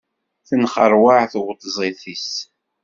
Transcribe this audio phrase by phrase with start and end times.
[0.47, 2.29] Tenxeṛwaɛ tweṭzit-is.